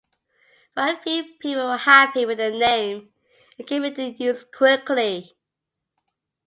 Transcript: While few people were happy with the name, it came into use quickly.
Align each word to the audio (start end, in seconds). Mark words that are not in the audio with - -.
While 0.73 0.97
few 0.97 1.23
people 1.39 1.67
were 1.67 1.77
happy 1.77 2.25
with 2.25 2.39
the 2.39 2.49
name, 2.49 3.13
it 3.59 3.67
came 3.67 3.85
into 3.85 4.09
use 4.09 4.43
quickly. 4.43 5.37